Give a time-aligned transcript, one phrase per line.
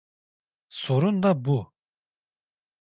[0.83, 1.73] Sorun da bu.